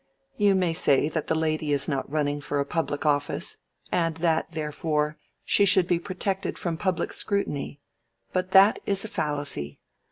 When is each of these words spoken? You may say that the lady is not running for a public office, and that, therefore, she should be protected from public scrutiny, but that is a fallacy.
You 0.35 0.55
may 0.55 0.73
say 0.73 1.09
that 1.09 1.27
the 1.27 1.35
lady 1.35 1.71
is 1.71 1.87
not 1.87 2.11
running 2.11 2.41
for 2.41 2.59
a 2.59 2.65
public 2.65 3.05
office, 3.05 3.59
and 3.91 4.15
that, 4.17 4.49
therefore, 4.53 5.19
she 5.45 5.63
should 5.63 5.87
be 5.87 5.99
protected 5.99 6.57
from 6.57 6.75
public 6.75 7.13
scrutiny, 7.13 7.79
but 8.33 8.49
that 8.49 8.79
is 8.87 9.03
a 9.03 9.07
fallacy. 9.07 9.79